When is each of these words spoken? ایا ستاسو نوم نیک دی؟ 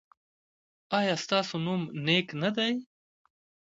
ایا 0.99 1.15
ستاسو 1.23 1.55
نوم 1.65 1.81
نیک 2.05 2.27
دی؟ 2.55 2.73